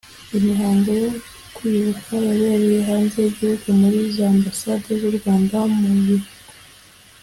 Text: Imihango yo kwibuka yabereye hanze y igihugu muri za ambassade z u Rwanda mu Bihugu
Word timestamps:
Imihango 0.37 0.89
yo 1.01 1.09
kwibuka 1.55 2.13
yabereye 2.27 2.79
hanze 2.89 3.15
y 3.23 3.27
igihugu 3.31 3.67
muri 3.81 3.97
za 4.15 4.25
ambassade 4.33 4.89
z 4.99 5.01
u 5.09 5.13
Rwanda 5.17 5.57
mu 5.79 5.89
Bihugu 5.95 6.29